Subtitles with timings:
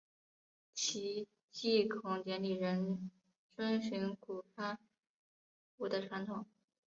[0.73, 3.11] 其祭孔典礼仍
[3.55, 4.77] 遵循古八佾
[5.77, 6.43] 舞的传统。